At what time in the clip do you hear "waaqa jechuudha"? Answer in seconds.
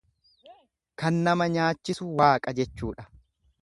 2.19-3.11